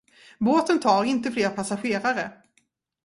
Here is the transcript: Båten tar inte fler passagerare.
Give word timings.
Båten 0.39 0.79
tar 0.79 1.03
inte 1.03 1.31
fler 1.31 1.49
passagerare. 1.49 2.31